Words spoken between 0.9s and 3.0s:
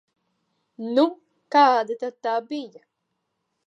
Nu, kāda tad tā bija?